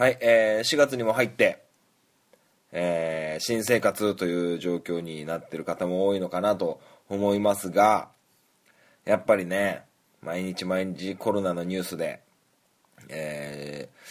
[0.00, 1.62] はい、えー、4月にも入って、
[2.72, 6.80] えー、新生活という状況になってる方も多いのかなと
[7.10, 8.08] 思いますが、
[9.04, 9.82] やっぱりね、
[10.22, 12.20] 毎日毎日コロナのニュースで、
[13.10, 14.06] えー、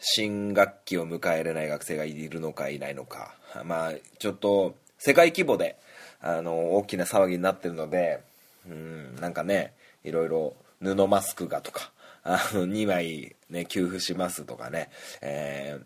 [0.00, 3.34] 新学期を迎えれない学生がいるのかいないのか、
[3.66, 5.76] まあ、ちょっと世界規模で
[6.22, 8.22] あの大きな騒ぎになってるので、
[8.66, 11.92] うん、なんかね、いろいろ布マスクがとか、
[12.24, 14.90] あの2枚、ね、給付しますとかね、
[15.20, 15.78] え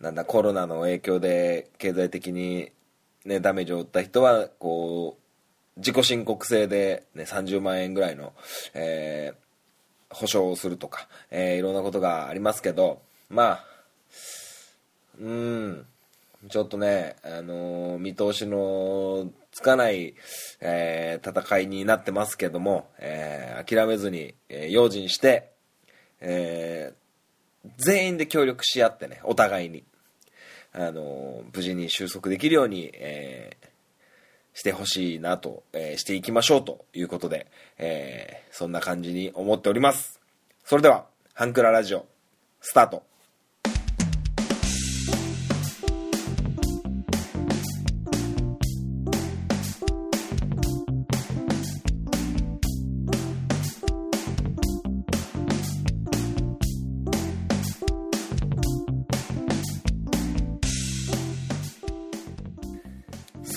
[0.00, 2.72] ー、なんだコロナの影響で経済的に、
[3.24, 8.32] ね、ダメージを負った人はこう自己申告制で、ね、30万円ぐらいの、
[8.74, 13.64] えー、保証をするとか、えー、いろんなことがありますけどまあ
[15.20, 15.86] うん
[16.48, 20.14] ちょっとね、あのー見通しのつかない、
[20.60, 25.52] えー戦いになってますけども、えー諦めずに、えー用心して、
[26.20, 26.94] え
[27.76, 29.84] 全員で協力し合ってねお互いに、
[30.72, 33.56] あの無事に収束できるように、え
[34.54, 37.46] してほしいなと、えしていきましょうということで、
[37.78, 40.20] えそんな感じに思っております。
[40.64, 42.06] それでは「ハンクララジオ」
[42.60, 43.11] スタート。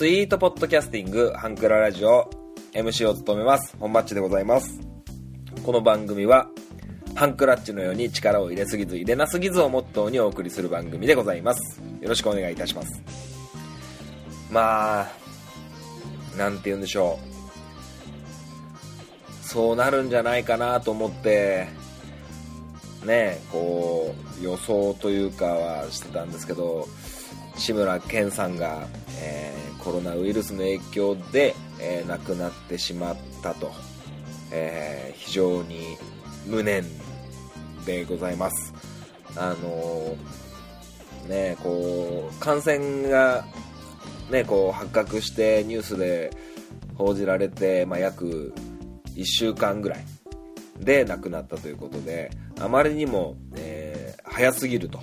[0.06, 2.30] スイートポッドキャスティングハンクララジオ
[2.74, 3.76] MC を務めます。
[3.80, 4.78] 本マッチでございます。
[5.64, 6.46] この番組は
[7.16, 11.82] ハンクラッチのように力を入れすぎず入れなすぎずをモットーにお送りする番組でございます。
[12.00, 13.02] よろしくお願いいたします。
[14.48, 15.08] まあ
[16.38, 17.18] なんて言うんでしょ
[19.42, 19.44] う。
[19.44, 21.66] そうなるんじゃないかなと思って
[23.04, 26.86] ねこう予想というかはしてたんですけど
[27.56, 28.86] 志村けんさんが、
[29.20, 29.52] え
[29.86, 33.70] コロナウイルスの影響で、えー亡くなってしまったと、
[34.50, 35.96] えー非常に
[36.44, 36.84] 無念
[37.84, 38.74] でございます。
[39.36, 43.44] あのーねこう感染が
[44.28, 46.36] ねこう発覚してニュースで
[46.96, 48.54] 報じられて、まあ、約
[49.14, 50.04] 1週間ぐらい
[50.80, 55.00] で亡くなったということであまりにも、えー早すぎると、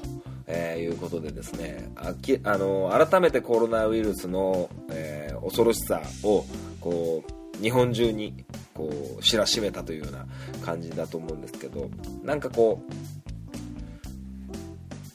[0.48, 6.46] えーいうことでですねあきあの改めてコロナウイルスの、えー恐ろしさを
[6.80, 7.24] こ
[7.60, 8.90] う日本中にこ
[9.20, 10.26] う知らしめたというような
[10.66, 11.90] 感じだと思うんですけど
[12.24, 12.94] なんかこう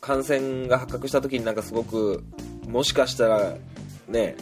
[0.00, 2.24] 感染が発覚した時になんかすごく
[2.68, 3.54] もしかしたら
[4.08, 4.36] ね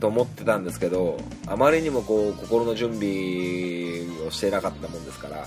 [0.00, 5.46] と思ってたんですけどあまりにもこう心の準備をしてなかったもんですから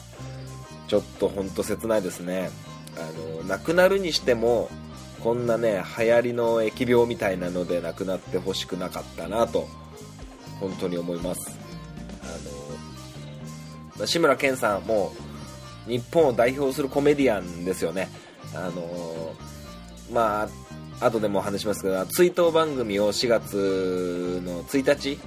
[0.87, 2.49] ちょっと本当切ないですね。
[2.97, 4.69] あの亡くなるにしても
[5.23, 9.67] こんなね流行りの疫病みたいなので亡くなってほしくなかったなと
[10.59, 11.57] 本当に思います。
[12.23, 15.13] あの志村けんさんも
[15.87, 18.09] 日本を代表するコメディアンですよね。
[18.53, 19.35] あの
[20.11, 20.47] ま
[20.99, 25.19] あ後でもお話しますけど追悼番組を4月の1日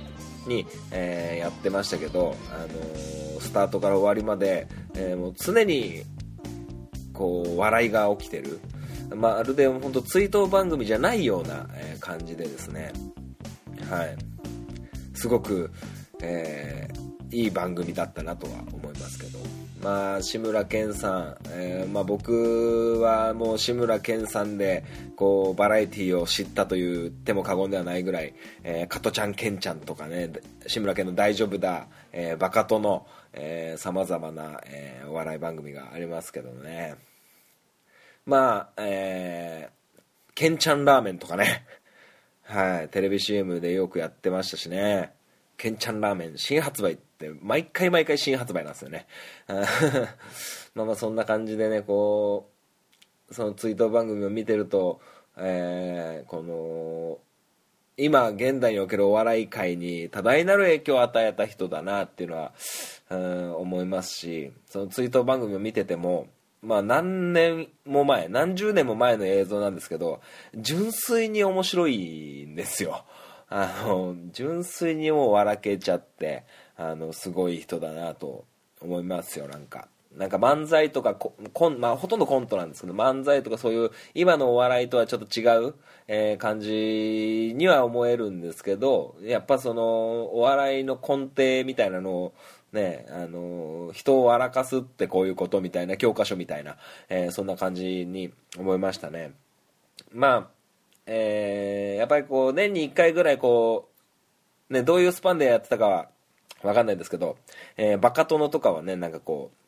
[0.46, 6.02] に、えーやってましたけど、あのースタートから終わりまで、えーもう常に
[7.14, 8.60] こう笑いが起きてる。
[9.16, 11.66] まるで本当追悼番組じゃないような、
[12.00, 12.92] 感じでですね。
[13.88, 14.16] はい。
[15.14, 15.70] すごく、
[16.20, 19.38] えーいい番組だったなとは思いますけど。
[19.82, 24.82] まあ志村けんさん、えーまあ、僕はもう志村けんさんで
[25.14, 30.32] こうバラエティーを知ったと言っても過言ではないぐらい、えー、加トちゃんけんちゃんとかね
[30.66, 33.06] 志村けんの「大丈夫だ」えーバカ殿
[33.76, 36.96] さまざまな、えーお笑い番組がありますけどね
[38.26, 41.66] まあえー、けんちゃんラーメンとかね
[42.44, 45.14] はい、テレビ CM でよくやってましたしね。
[45.56, 49.06] けんちゃんラーメン新発売って毎回毎回新発売なんですよね。
[50.74, 52.50] まあまあそんな感じでね、こ
[53.30, 55.00] う、その追悼番組を見てると、
[55.38, 57.18] えーこの、
[57.96, 62.52] 今現代におけるお笑い界に多大なる影響を与えた人だなっていうのは、
[63.10, 66.26] うん思いますしその追悼番組を見てても
[66.62, 70.20] まあ何年も前何十年も前の映像なんですけど
[70.56, 73.04] 純粋に面白いんですよ。
[73.50, 76.44] あの純粋にもう笑けちゃって
[76.76, 78.44] あのすごい人だなと
[78.80, 79.86] 思いますよなんか。
[80.16, 85.74] なんか漫才とかコン、まあ、ほとんどコントなんですけど漫才とかそういう今のお笑いとはちょっと違う、
[86.06, 89.82] えー感じには思えるんですけどやっぱその
[90.34, 92.34] お笑いの根底みたいなのを
[92.74, 96.76] ね、あの人を笑かすってこういうことみたいな教科書みたいな、
[97.08, 99.32] えー、そんな感じに思いましたね。
[100.12, 100.48] まあ、
[101.06, 103.88] えー、やっぱりこう、年に1回ぐらいこ
[104.68, 106.08] う、ね、どういうスパンでやってたかは
[106.62, 107.36] わかんないんですけど、
[107.76, 109.63] えー、バカ殿とかはね、なんかこう、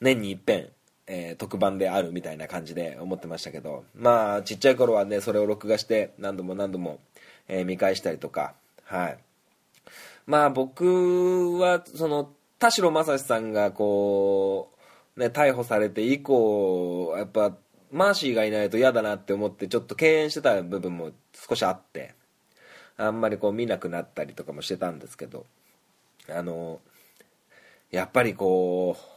[0.00, 0.68] 年に一遍、
[1.06, 7.00] えー、特番であるみたいな感じで思ってましたけど、まあ、ちっちゃい頃はね、それを録画して何度も何度も、
[7.48, 8.54] えー、見返したりとか、
[8.84, 9.18] はい。
[10.26, 14.72] まあ僕は、その、田代正史さんがこ
[15.16, 17.56] う、ね、逮捕されて以降、やっぱ、
[17.92, 21.12] マーシーがいないと嫌だなって思ってちょっと敬遠してた部分も
[21.48, 22.14] 少しあって
[22.96, 25.46] あんまりこう見なくなったりとかもしてたんですけど
[26.28, 26.80] あの
[27.90, 29.15] やっぱりこう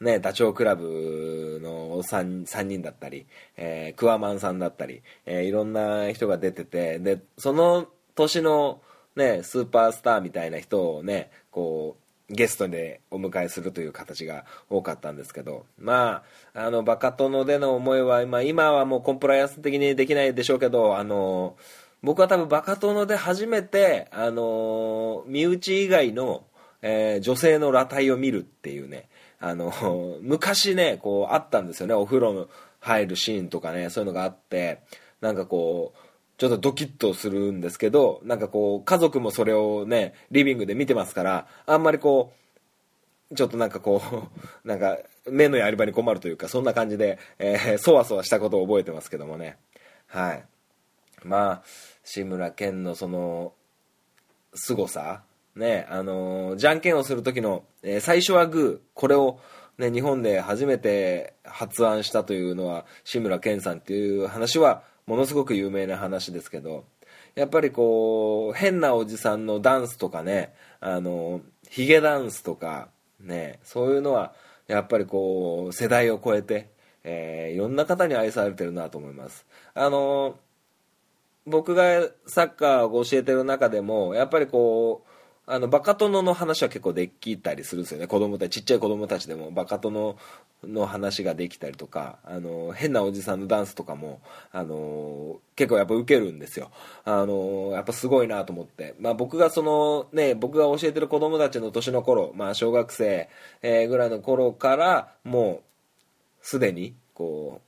[0.00, 8.80] ねダチョウ倶楽部の 3, 3人だったり、えー、クワマンさんだったり、えー、いろんな人が出ててでその年の
[9.16, 16.22] ねスーパースターみたいな人をねこうゲストでお迎えするという形が多かったんですけど、ま
[16.54, 21.56] あ、あの、バカ殿での思いは、まあ、今はもうコンプライアンス的にできないでしょうけど、あの、
[22.02, 26.44] 僕は多分バカ殿で初めて、あの、身内以外の、
[26.82, 29.08] えー、女性の裸体を見るっていうね、
[29.40, 29.72] あの、
[30.22, 32.48] 昔ね、こう、あったんですよね、お風呂の
[32.80, 34.80] 入るシーンとかね、そういうのがあって、
[35.20, 35.98] なんかこう、
[36.38, 42.32] ちょっとドキッとするんですけど、なんかこう、家族もそれをね、リビングで見てますから、あんまりこ
[43.32, 49.58] う、ちょっとなんかこう、 なんか、目のやり場に困るというか、そんな感じで、えー、そわそわしたことを覚えてますけどもね。
[50.06, 50.44] はい。
[51.24, 51.62] まあ、
[52.04, 53.52] 志村けんのその、
[54.54, 55.22] 凄さ、
[55.58, 59.40] ね、あのー、じゃんけんをする時の、えー、最初はグー、これを、
[59.76, 66.84] ね、日本で初めて発案したというのは志村けんさんっていう話はものすごく有名な話ですけど
[67.34, 72.88] やっぱりこう変なおじさんのダンスとかねあのヒゲダンスとか
[73.20, 74.34] ねそういうのは
[74.68, 76.70] やっぱりこう世代を超えて、
[77.02, 79.46] えー、いろんな方に愛されてるなと思います。
[79.74, 80.36] あの
[81.46, 85.17] 僕がサッカーを教えてる中でもやっぱりこう
[85.50, 88.06] あのバカ殿の話は結構できたりするんですよね。
[88.06, 90.18] 子供たちちっちゃい子供たちでもバカ殿
[90.62, 94.20] の話ができたりとかあの変なおじさんのダンスとかも
[94.52, 96.70] あの結構やっぱウケるんですよ。
[97.06, 103.30] あのやっぱすごいなと思って、まあ、僕がそのね僕が教えてる子供たちの年の頃、まあ、小学生、
[103.62, 105.62] ぐらいの頃からも
[106.42, 107.62] うすでにこ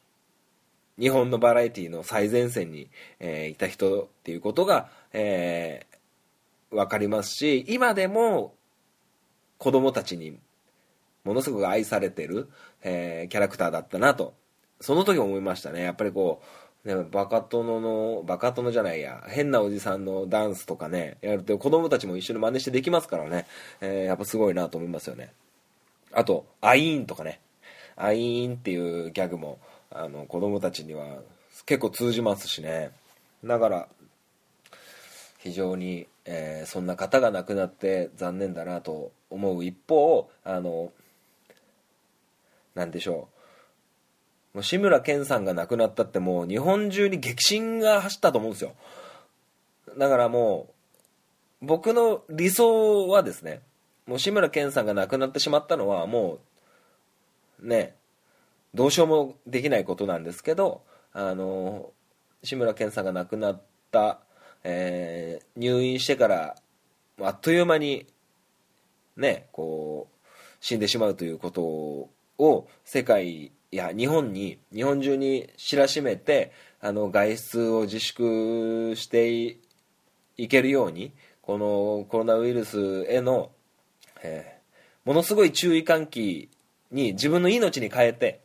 [0.98, 2.90] う日本のバラエティの最前線に、
[3.20, 5.86] えー、いた人っていうことが、え
[6.70, 8.54] 分かりますし今でも
[9.58, 10.38] 子供たちに
[11.24, 12.48] ものすごく愛されてる、
[12.82, 14.34] えー、キャラクターだったなと
[14.80, 15.82] その時思いましたね。
[15.82, 16.40] やっぱりこ
[16.86, 23.46] う、ね、バカ殿のバカ殿じゃないや変なおじさんのダンスとかねやると子供たちも一緒に真似してできますからね、
[23.82, 25.32] えー、やっぱすごいなと思いますよね。
[26.12, 27.40] あとアイーンとかね。
[27.96, 29.58] アイーンっていうギャグも
[29.90, 31.18] あの子供たちには
[31.66, 32.90] 結構通じますしね。
[33.44, 33.88] だから
[35.40, 39.64] 非常にえー、そんな方が亡くなって残念だなと思う。
[39.64, 40.92] 一方あの
[42.76, 43.28] なんでしょ
[44.54, 44.58] う。
[44.58, 48.74] もう志村けんさんが亡くなったってもう日本中に激震が走ったと思うんですよ。
[49.98, 50.68] だからも
[51.62, 53.60] う僕の理想はですね
[54.06, 56.38] もう志村けんさんが亡くなってしまったのはも
[57.60, 57.96] うね
[58.72, 60.82] どうしようもできないことなんですけど
[61.12, 61.90] あの
[62.44, 64.20] 志村けんさんが亡くなった
[64.64, 66.56] えー、入院してから
[67.20, 68.06] あっという間に
[69.16, 70.26] ねこう
[70.60, 71.62] 死んでしまうということ
[72.38, 79.58] を世界や日本に日本中に知らしめてあの外出を自粛して
[80.36, 81.12] いけるように
[81.42, 83.50] このコロナウイルスへの、
[84.22, 86.50] えー、ものすごい注意喚起
[86.90, 88.40] に自分の命に変えて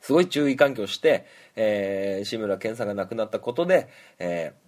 [0.00, 1.26] すごい注意喚起をして、
[1.56, 3.88] えー、志村けんさんが亡くなったことで、
[4.18, 4.67] えー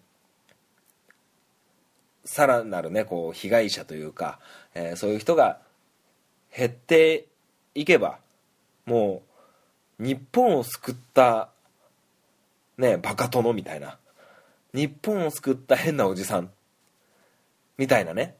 [2.30, 4.38] さらなるねこう被害者というか、
[4.76, 5.58] えー、そういう人が
[6.56, 7.26] 減って
[7.74, 8.20] いけば
[8.86, 9.22] も
[9.98, 11.48] う日本を救った
[12.78, 13.98] ねバカ殿みたいな
[14.72, 16.52] 日本を救った変なおじさん
[17.76, 18.36] みたいなね。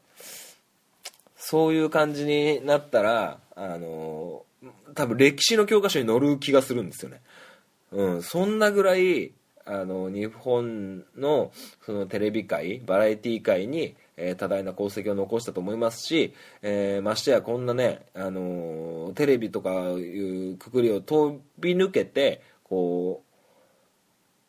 [1.35, 4.45] そういう感じになったらあの
[4.95, 7.19] 多分歴史の教科書に載る気がするんですよね。
[7.91, 9.33] うんそんなぐらい
[9.65, 11.51] あの日本の
[11.85, 23.23] そのテレビ界バラエティー界に、えー、多大な功績を残したと思いますし、えー、ましてやこんなね、あのー、テレビとかいうくくりを飛び抜けてこ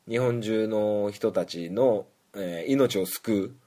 [0.08, 3.62] う日本中の人たちの、え、命を救う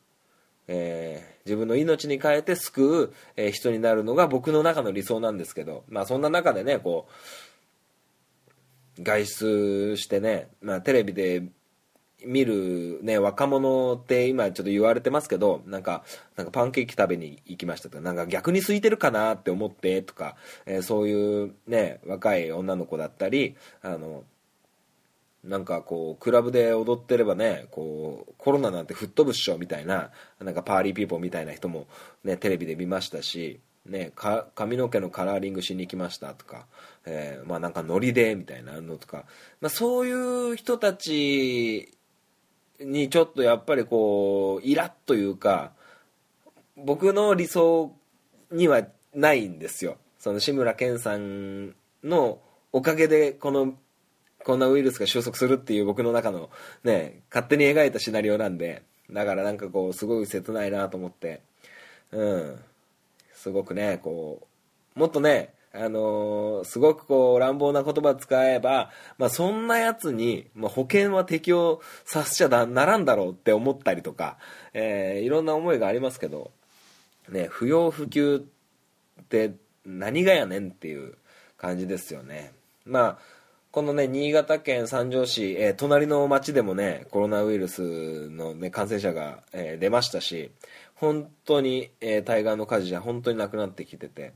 [0.68, 7.12] え自分の命に変えて救う、え人になるのが僕の中の理想なんですけど、まあそんな中でね、こう、
[9.02, 11.44] 外出してね、まあテレビで
[12.26, 16.04] 見るね、若者って今ちょっと言われてますけど、なんか、
[16.36, 20.36] なんかパンケーキ食べに行きましたとか、なんか逆に空いてるかなって思ってとか、
[20.66, 24.24] えーそういうね、若い女の子だったり、あの、
[25.44, 31.88] なんかこう、クラブで踊ってればね、こう、コロナなんて吹っ飛ぶっしょみたいな、なんかパーリーピーポーみたいな人も
[32.24, 34.12] ね、テレビで見ましたし、ね、
[34.56, 36.66] 髪の毛のカラーリングしに行きましたとか、
[37.06, 39.26] えーまあなんかノリでみたいなのとか、
[39.62, 41.92] まあそういう人たち
[42.80, 45.72] にちょっとやっぱりこう、イラッというか、
[46.76, 47.94] 僕の理想
[48.52, 49.98] にはないんですよ。
[50.20, 52.40] その志村けんさんの
[52.72, 53.76] おかげでこの
[54.44, 56.50] こんなウイルスが収束するっていう僕の中の
[56.84, 61.42] ね、勝手に描いたシナリオなんで、だからなんかこう、すごい切ないなと思って、
[62.12, 62.60] うん。
[63.46, 64.48] すごくね、こ
[64.96, 74.40] う、もっとね、あのーすごくこう、乱暴な言葉使えば、まあそんなやつに、まあ、保険は適用させちゃならんだろうって思ったりとか、
[74.74, 76.50] えーいろんな思いがありますけど、
[77.30, 78.38] ね、不要不急
[79.22, 79.54] って
[79.86, 81.14] 何がやねんっていう
[81.56, 82.52] 感じですよね。
[82.84, 83.18] まあ、
[83.70, 90.50] このね、新潟県三条市、えー隣の町でもね、コロナウイルスの、ね、感染者が、えー出ましたし、
[91.06, 94.34] 本当に、えー対岸の火事じゃ本当になくなってきてて、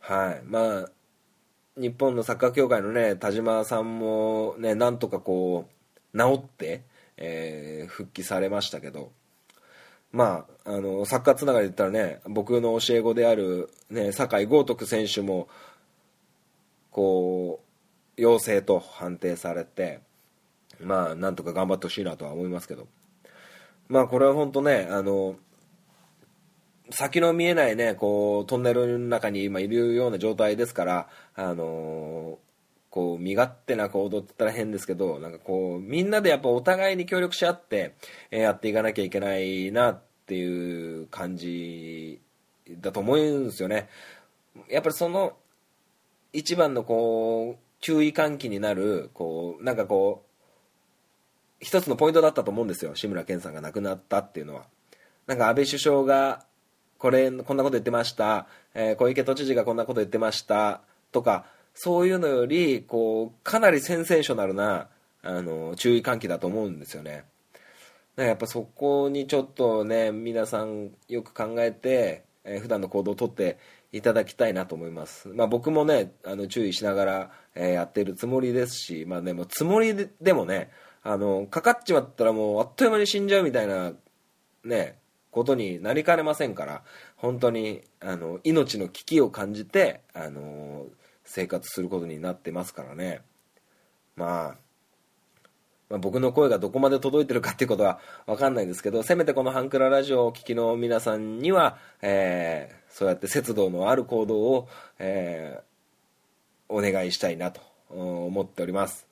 [0.00, 0.42] はい。
[0.44, 0.90] まあ、
[1.76, 5.68] 日本のサッカー協会のね、田島さんもね、なんとかこ
[6.14, 6.84] う、治って、
[7.18, 9.12] えー復帰されましたけど、
[10.10, 15.48] まあ、あの、サッカーつながりで言ったらね、僕の教え子である、ね、酒井豪徳選手も、
[16.90, 17.60] こ
[18.16, 20.00] う、陽性と判定されて、
[20.80, 22.88] まあ、なんとか頑張ってほしいなとは思いますけど、
[23.88, 25.36] まあ、これは本当ね、あの、
[26.90, 32.38] 先の見えないね、こう、トンネルの中に今いるような状態ですから、あの
[32.90, 37.94] こう、身勝手な行動って言ったら変ですけど、なんかこう、みんなでやっぱお互いに協力し合って、
[38.30, 42.20] えやっていかなきゃいけないなっていう感じ
[42.70, 43.88] だと思うんですよね。
[44.70, 45.36] やっぱりその、
[46.32, 50.25] 一番のこう、注意喚起になる、こう、なんかこう、
[51.60, 52.94] 一つのポイントだったと思うんですよ。
[52.94, 54.64] 志村けんさんが亡くなったっていうのは。
[55.26, 56.44] なんか安倍首相が、
[56.98, 60.82] これ、こんなこと言ってました、えー小池都知事がこんなこと言ってました、
[61.12, 64.88] とか、そういうのより、こう、かなりセンセーショナルな、
[65.22, 67.24] あの、注意喚起だと思うんですよね。
[68.16, 73.58] だからやっぱそこにちょっとね、皆さんよく考えて、えー普段の行動をとって
[73.92, 75.28] いただきたいなと思います。
[75.28, 80.70] まあ僕もね、あの、注意しながら、えーやってるつもりですし、まあね、もつもりででもね、
[81.08, 83.92] あの、かかっちまったらもうあっという間に死んじゃうみたいな、
[84.64, 84.98] ね、
[85.30, 86.82] ことになりかねませんから、
[87.14, 90.86] 本当に、あの、命の危機を感じて、あの、
[91.24, 93.20] 生活することになってますからね。
[94.16, 94.56] まあ、
[95.88, 105.62] まあ、僕の声がどこまで届いてるかっていうことは分かんないですけどせめてこの「ハンクララジオ」をお聞きの皆さんには、えーそうやって節度のある行動を、えー
[106.68, 107.60] お願いしたいなと
[107.90, 109.06] 思っております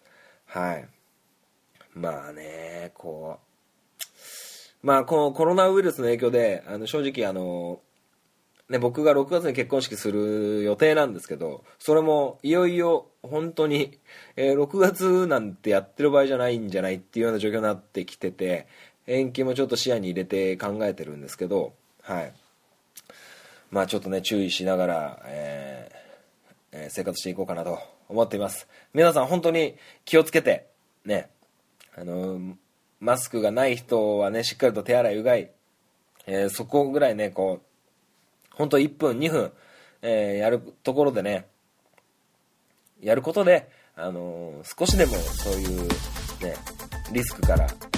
[0.46, 0.88] はい
[1.94, 3.38] まあねこ
[4.82, 7.80] うまあこのコロナウイルスの影響であの正直あの
[8.70, 13.98] ね、僕が6月に結婚式する予定なんですけどそれもいよいよ本当に、
[14.36, 18.66] えー6月なんてやってる場合じゃないんじゃないっていうような状況になってきてて
[19.06, 22.32] 延期もちょっと視野に入れて考えてるんですけどはい。
[23.70, 25.96] まあちょっとね注意しながら、えー
[26.72, 28.66] えー生活していこうかなと思っています。
[28.94, 30.66] 皆さん本当に気をつけて
[31.04, 31.28] ね
[31.96, 32.56] あの
[33.00, 35.50] マスクがない人はねしっかりと手洗いうがい、
[36.26, 39.52] えーそこぐらいねこう本当1分2分、
[40.02, 41.46] えーやるところでね
[43.00, 45.88] やることで、あのー少しでもそういう
[46.42, 46.54] ね
[47.12, 47.94] リスクから、えー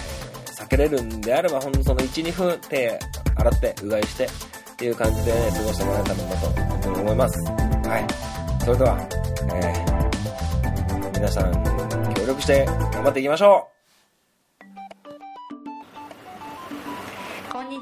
[0.56, 2.98] 避けれるんであればほんとその12分手
[3.36, 4.28] 洗ってうがいしてっ
[4.76, 7.44] ていう感じで、ね、過ごしてもらえたらなと思います。
[7.88, 8.64] はい。
[8.64, 9.08] それでは、
[9.54, 9.74] え
[11.14, 13.75] 皆さん協力して頑張っていきましょこ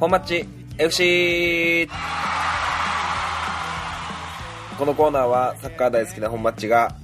[0.00, 0.46] 本マッチ
[0.78, 1.86] FC
[4.78, 6.96] このコーナーはサッカー大好きな本マッチが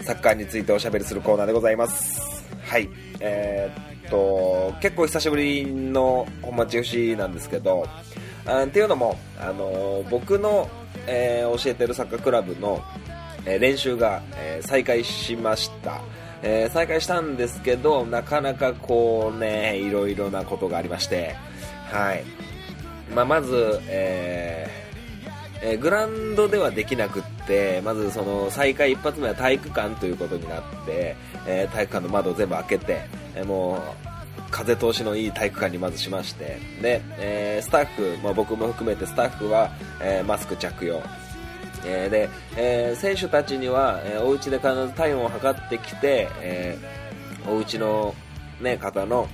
[0.00, 2.48] サッカーについておしゃべりするコーナーでございます。
[2.64, 2.88] はい。
[3.20, 7.86] えー、っと結構久しぶりの本マッチ FC なんですけど
[8.46, 10.70] あっていうのも、あの僕の、
[11.06, 12.82] えー、教えてるサッカークラブの、
[13.44, 16.00] えー、練習が、えー、再開しました、
[16.42, 21.36] え再開したんですけどなかなかこうねいろいろなことがありまして
[21.90, 22.24] はい。
[23.14, 24.86] まあ、まず、えー
[25.62, 31.16] えー、グラウンドではできなくってまずその再開一発目は体育館ということになって、
[31.46, 33.00] えー体育館の窓を全部開けて、
[33.34, 33.80] えーもう
[34.50, 41.02] 風通しのいい体育館にまずしましてで、えースタッフ、まあ、僕も含めてスタッフは、えーマスク着用。
[41.84, 48.14] えーで、えー選手たちには、えーお家で必ず体温を測ってきて、えーお家の、
[48.60, 49.28] ね、方の、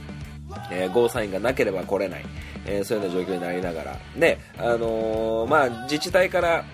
[0.70, 2.24] えーゴーサインがなければ来れない、
[2.66, 3.96] えーそういうような状況になりながら。
[4.16, 6.64] で、あのーまあ、自治体から、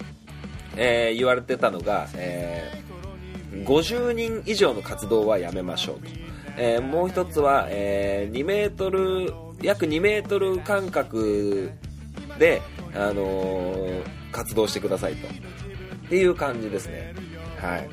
[0.77, 2.83] え言われてたのが、え
[3.53, 6.09] 50人以上の活動はやめましょうと、
[6.57, 9.33] えもう一つは、え2メートル
[9.63, 11.73] 約2メートル間隔
[12.39, 12.63] で、
[12.95, 15.29] あの活動してくださいと。
[15.29, 17.15] っていう感じですね。
[17.61, 17.89] はい。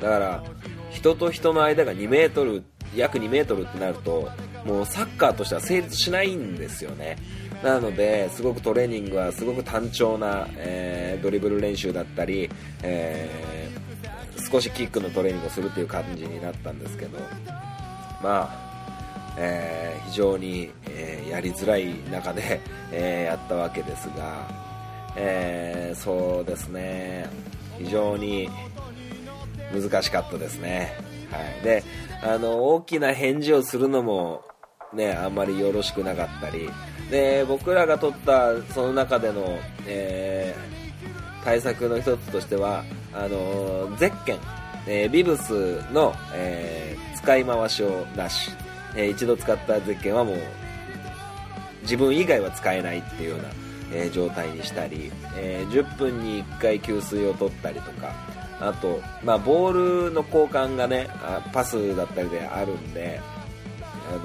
[0.00, 0.44] だから
[0.90, 2.62] 人と人の間が2メートル
[2.96, 4.28] 約2メートルってなると
[4.64, 7.16] もうサッカーとしては成立しないんですよね。
[7.62, 12.50] なのですごくトレーニングはすごく単調な、えードリブル練習だったり、
[12.82, 13.84] えー
[14.50, 17.18] 少しキックのトレーニングをするっていう感じになったんですけど
[18.22, 22.60] まあ、えー非常に、えーやりづらい中で、
[22.92, 24.46] えーやったわけですが、
[25.16, 27.28] えーそうですね。
[27.78, 28.48] 非常に
[29.72, 30.92] 難しかったですね、
[31.34, 31.84] はい、で
[32.22, 34.42] あの大きな返事をするのも、
[34.92, 36.70] ね、あんまりよろしくなかったり。
[37.10, 40.74] で僕らが取ったその中での、えー
[41.44, 44.38] 対策の一つとしてはあのゼッケン、
[44.86, 48.50] えービブスの、えー使い回しをなし、
[48.96, 50.38] えー一度使ったゼッケンはもう
[51.82, 53.44] 自分以外は使えないっていうような、
[53.92, 58.12] え状態にしたり、え10分に1回給水を取ったりとか。
[58.60, 63.20] あと、まあ、ボールの交換がねあパスだったりであるんで
[64.08, 64.20] あの、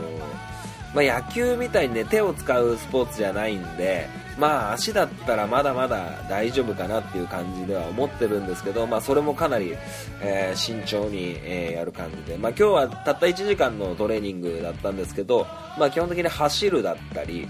[0.94, 9.76] まあ、野球みたいにね手を使うスポーツじゃないんでまあ足だったらまだまだ大丈夫かなっていう感じでは思ってるんですけど、まあ、それもかなり、
[10.22, 15.46] えー慎重に、えーやる感じで、まあ、今日はたった1時間のトレーニングだったんですけど、
[15.78, 17.48] まあ、基本的に走るだったり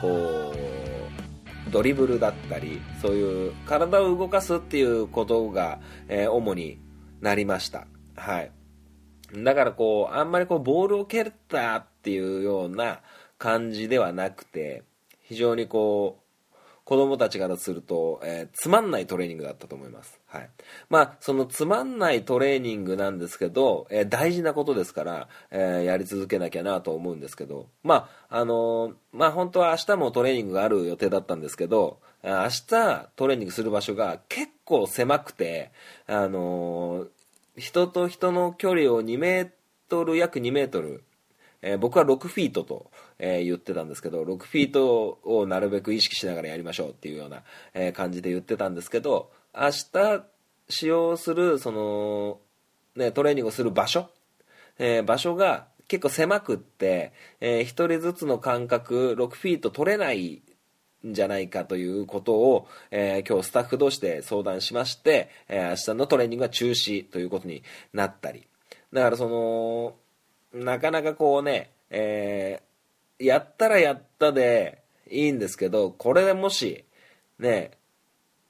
[0.00, 0.69] こう
[1.70, 6.78] ドリブルだったりそういう体を動かすっていうことが、えー主に
[7.20, 7.86] なりました。
[8.16, 8.52] はい
[9.32, 13.00] だからこう、あんまりこう、ボールを蹴ったっていうような
[13.38, 14.82] 感じではなくて、
[15.20, 16.29] 非常にこう、
[16.90, 20.18] 子供たちからすると、えーつまんないトレーニングだったと思います。
[20.26, 20.50] はい。
[20.88, 35.70] まあ、そのつまんないトレーニングなんですけど、えー大事なことですから、えーやり続けなきゃなと思うんですけど、まあ、あのーまあ本当は明日もトレーニングがある予定だったんですけど、明日トレーニングする場所が結構狭くて、
[36.08, 37.08] あのー
[37.56, 39.50] 人と人の距離を2メー
[39.88, 41.04] トル約2メートル、
[41.62, 42.89] えー僕は6フィートと、
[43.20, 47.42] えー言ってたんですけど6フィートをなるべく意識しながらやりましょうっていうような、
[47.74, 50.24] えー感じで言ってたんですけど明日
[50.68, 52.38] 使用するその、
[52.96, 54.08] ね、トレーニングをする場所、
[54.78, 60.40] えー場所が結構狭くって、え1人ずつの間隔6フィート取れない
[61.04, 68.46] んじゃないかということを、えー今日スタッフ同士で相談しまして、えー明日のトレーニングは中止ということになったり。
[68.92, 69.94] だからその
[70.52, 72.62] なかなかこうね、え
[73.20, 76.84] やったらやったでいいんですけどこれでもし
[77.38, 77.72] ね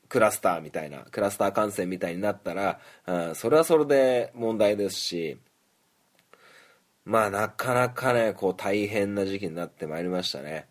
[0.09, 5.39] クラスターみたいなクラスター感染みたいになったら、うんそれはそれで問題ですし
[7.05, 10.67] まあなかなかねこう大変な時期になってまいりましたね。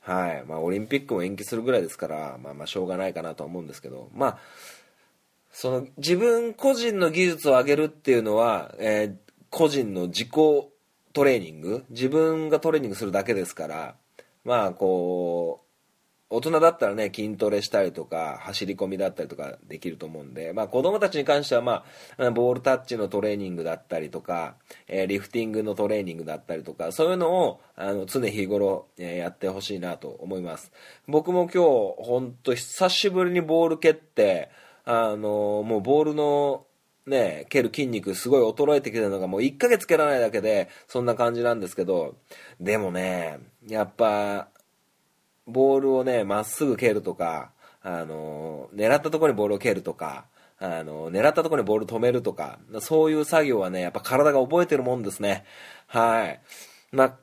[0.00, 0.44] はい。
[0.46, 4.38] まあオリンピックも延期するぐらいですからまあまあしょうがないかなとは思うんですけどまあ
[5.52, 10.30] その自分個人の技術を上げるっていうのは、えー個人の自己
[11.14, 11.84] トレーニング？
[11.88, 13.94] 自分がトレーニングするだけですから。
[14.44, 15.64] まあこう
[16.30, 21.84] 大人だったらね筋トレしたりとか走り込みだったりとかできると思うんで、まあ、子供たちに関しては、ま
[22.18, 24.56] あ、ボールタッチのトレーニングだったりとか、
[24.88, 30.72] えーリフティングのトレーニングだったりとかそういうのをあの常日頃、えーやってほしいなと思います。
[31.06, 34.50] 僕も今日本当久しぶりにボール蹴って
[34.84, 36.66] あのもうボールの
[37.06, 42.16] ね、蹴る筋肉すごい衰えてきてるのがもう1ヶ月蹴らないだけでそんな感じなんですけど。
[42.60, 44.48] でもねやっぱ
[45.46, 47.50] ボールをねまっすぐ蹴るとか
[47.82, 50.24] あの狙ったところにボールを蹴るとか
[50.58, 55.44] あの狙ったところにボール止めるとかそういう作業はねやっぱ体が覚えてるもんですね。
[55.86, 56.40] はい。
[56.92, 57.14] まあ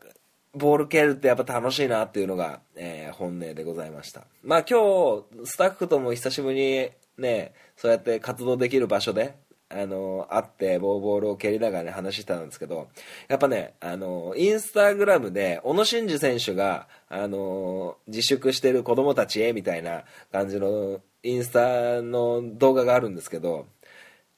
[0.54, 4.28] ボール蹴るってやっぱ楽しいなっていうのが、えー、本音でございました。
[4.44, 9.36] まあ今日スタッフとも久しぶりにねそうやって活動できる場所で
[9.74, 12.90] あの、会って、ボールを蹴りながらね、話してたんですけど、
[13.28, 23.68] やっぱね、あの、インスタグラムで、小野伸二選手が、あの、自粛してる子供たちへ、みたいな感じの、インスタの動画があるんですけど、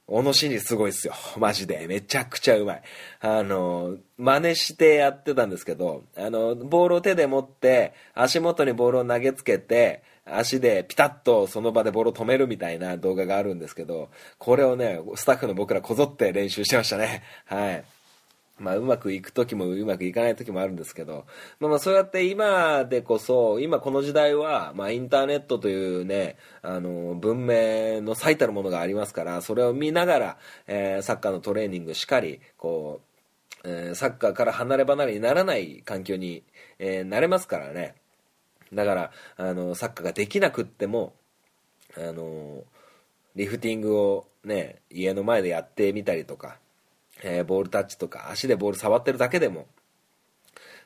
[0.06, 1.13] 小野伸二すごいっすよ。
[1.38, 1.88] マジで。
[1.88, 2.82] めちゃくちゃうまい。
[3.22, 17.24] あの、真似してやってたんですけど、あの、ボールを手で持って、足元にボールを投げつけて、足でピタッとその場でボールを止めるみたいな動画があるんですけど、これをね、スタッフの僕らこぞって練習してましたね。
[17.46, 17.84] はい。
[18.60, 21.26] まあ、うまくいく時もうまくいかない時もあるんですけど、
[21.60, 33.02] まあ、まあそうやって今でこそ今この時代は、まあ、インターネットというねあの文明の最たるものがありますからそれを見ながら、えー、サッカーのトレーニングしかりこ
[33.64, 36.44] う、えー、サッカーから離れ離れにならない環境に、
[36.78, 37.96] えー、なれますからね
[38.74, 41.14] だからあのサッカーができなくっても
[41.98, 42.64] あの
[43.36, 46.58] リフティングをね家の前でやってみたりとか、
[47.24, 49.68] えー、ボールタッチとか足でボール触ってるだけでも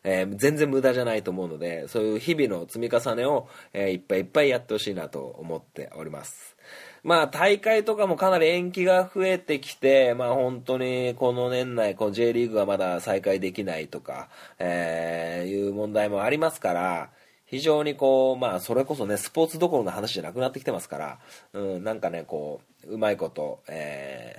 [0.04, 6.56] えー、全然無駄じゃないと思うのでそういう日々の積み重ねを、えー、いっぱいいっぱいやってほしいなと思っております。
[7.04, 17.10] まあ大会とかもかなり延期が増えてきてまあ本当にこの年内この J リーグがまだ再開できないとか、えー、いう問題もありますから
[17.47, 21.19] 非常にこう、まあ、それこそね、スポーツどころの話じゃなくなってきてますから、
[21.53, 24.36] うん、なんかね、こう、うまいこと、え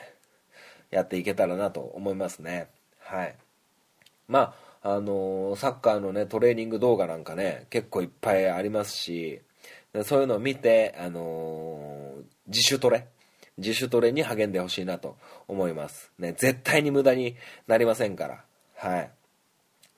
[0.93, 2.69] ー、やっていけたらなと思いますね。
[3.01, 3.35] はい。
[4.29, 9.41] まあ、あのー、サッカーのね、トレーニング動画なんかね、結構いっぱいありますし、
[10.05, 13.07] そういうのを見て、あのー、自主トレ
[13.59, 15.17] 自主トレに励んでほしいなと
[15.49, 16.13] 思います。
[16.19, 18.45] ね、絶対に無駄になりませんから。
[18.77, 19.11] はい。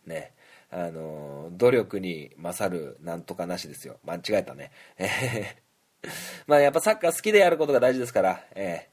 [0.06, 0.32] ね。
[0.70, 3.98] あの努力に勝るなんとかなしですよ。
[4.04, 4.70] 間違えたね。
[6.46, 8.88] まあやっぱサッカー好きでやることが大事ですから、え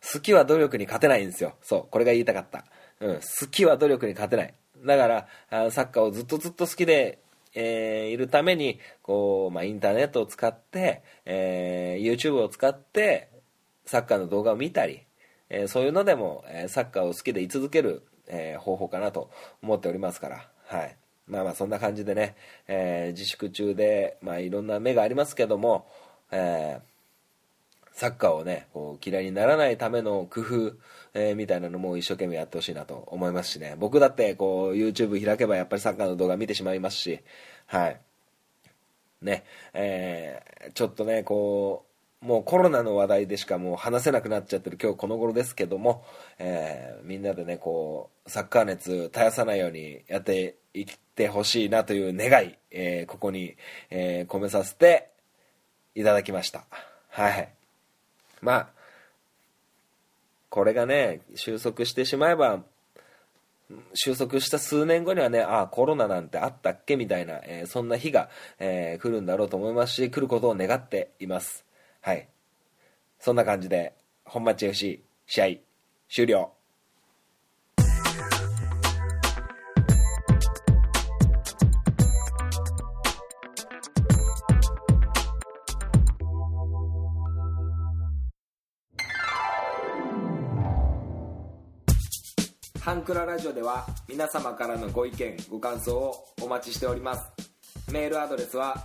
[0.00, 1.56] ー、好きは努力に勝てないんですよ。
[1.62, 2.64] そうこれが言いたかった、
[3.00, 4.54] うん、好きは努力に勝てない。
[4.84, 7.18] だからあサッカーをずっとずっと好きで
[7.54, 13.30] えー、いるためにこう、まあ、インターネットを使って、えー、YouTube を使って
[13.86, 15.02] サッカーの動画を見たり、
[15.48, 19.30] えー、そういうのでも、えサッカーを好きで居続ける、え方法かなと
[19.62, 20.96] 思っておりますから、はい、
[21.26, 22.36] まあまあそんな感じでね、
[22.68, 25.86] えー、自粛中で、まあ、いろんな目がありますけども、
[26.30, 30.76] えー、サッカーをねこう嫌いにならないための工夫、
[31.14, 33.76] えー、みたいなのも一生懸命やってほしいなと思いますしね。
[33.78, 37.20] 僕だってこう YouTube 開けばやっぱりサッカーの動画見てしまいますし
[37.66, 38.00] はい。
[39.22, 39.44] ね。
[39.72, 41.86] えー、ちょっとねこ
[42.22, 46.04] うもうコロナの話題でしかもう話せなくなっちゃってる今日この頃ですけども、
[46.38, 53.56] えー、みんなでねこうサッカー熱絶やさないようにやっていってほしいなという願い、えー、ここに、
[53.90, 55.08] えー、込めさせて
[55.94, 56.64] いただきました。
[57.10, 57.48] はい。
[58.42, 58.68] まあ
[60.50, 62.62] これがね収束してしまえば
[63.94, 71.64] 収束した数年後にはねああコロナなんてあったっけみたいな、えー、そんな日が、えー、来るんだろうと思いますし来ることを願っています。
[72.00, 72.28] はい。
[73.18, 75.46] そんな感じで本町 FC 試合
[76.08, 76.53] 終了。
[93.04, 97.30] クララジオでは皆様からのご意見ご感想をお待ちしております。
[97.92, 98.82] メールアドレスは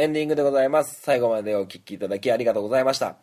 [0.00, 0.98] エンディングでございます。
[1.02, 3.16] 最後までお聞きいただきありがとうございました。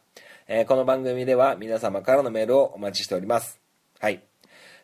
[0.48, 3.60] えーこの番組では皆様からのメールをお待ちしております。
[4.00, 4.22] はい。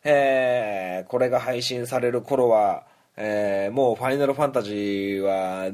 [0.03, 5.69] えーこれが配信される頃は、えーもうファイナルファンタジーは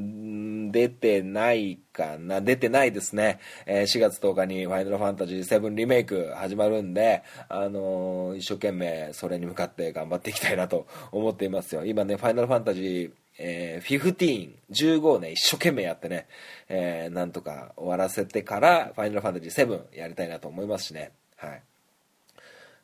[0.73, 16.27] 出てないかな出てないですね、えー4月10日にファイナルファンタジー7リメイク始まるんで、あのー一生懸命それに向かって頑張っていきたいなと思っていますよ今ねファイナルファンタジーえー、15、15をね、一生懸命やってね、
[16.67, 21.13] えーなんとか終わらせてから、ファイナルファンタジー7やりたいなと思いますしね。
[21.37, 21.61] はい。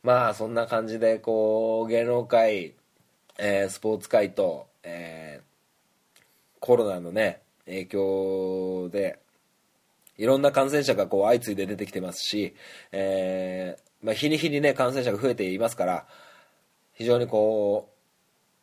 [0.01, 2.73] まあ、そんな感じで、こう、芸能界、
[3.37, 5.45] えースポーツ界と、えー
[6.61, 9.19] コロナのね、影響で、
[10.17, 12.55] いろんな感染者がこう相次いで出てきてますし、
[12.91, 16.07] えーまあ、日に日にね、感染者が増えていますから、
[16.93, 17.94] 非常にこう、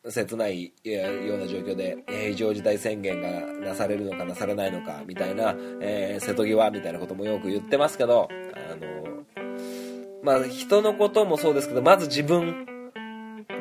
[0.08, 3.30] 切ないような状況で、えー非常事態宣言が
[3.68, 9.24] なされるのかなされないのかみたいな、えー瀬戸際みたいなこともよく言ってますけど、あの
[10.22, 12.66] まあ、人のこともそうですけど、まず自分、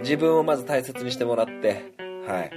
[0.02, 1.94] 自分をまず大切にしてもらって、
[2.28, 2.50] はい、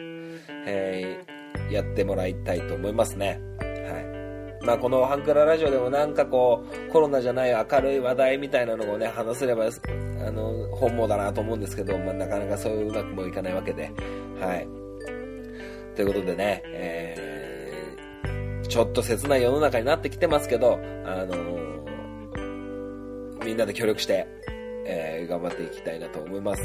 [0.66, 1.34] えー
[1.70, 3.40] やってもらいたいと思いますね。
[3.58, 4.66] はい。
[4.66, 10.53] まあ、このハンクララジオでもなんかこう、コロナじゃない明るい話題みたいなのをね、話せれば、あの、
[10.88, 13.90] 本望だなと思うんですけど、まあ、なかなかそういううまくもいかないわけで、
[14.40, 14.68] はい。
[15.94, 17.24] ということでね、えー
[18.66, 21.36] ちょっと切ない世の中になってきてますけど、あの
[23.44, 24.26] みんなで協力して、
[24.86, 26.62] えー頑張っていきたいなと思います。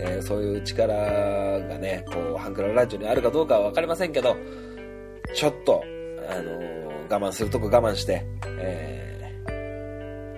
[0.00, 4.36] えーそういう力がね、こう、ハンクララジオにあるかどうかは分かりませんけど、
[5.34, 5.82] ちょっと、
[6.28, 8.24] あのー我慢するとこ我慢して、
[8.58, 8.98] え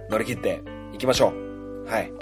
[0.08, 0.60] ー乗り切って
[0.92, 1.86] いきましょう。
[1.88, 2.12] はい。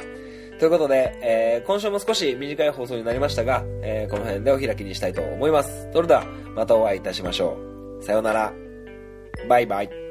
[0.62, 5.88] ということで、えー今週も少し短い放送になりましたが、えーこの辺でお開きにしたいと思います。
[5.92, 7.58] それでは、またお会いいたしましょ
[8.00, 8.04] う。
[8.04, 8.52] さようなら。
[9.48, 10.01] バイバイ。